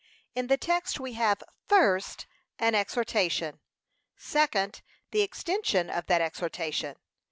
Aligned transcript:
In 0.33 0.47
the 0.47 0.57
text 0.57 0.99
we 0.99 1.13
have, 1.13 1.43
FIRST, 1.67 2.25
An 2.57 2.73
exhortation. 2.73 3.59
SECOND, 4.17 4.81
The 5.11 5.21
extension 5.21 5.91
of 5.91 6.07
that 6.07 6.21
exhortation. 6.21 6.95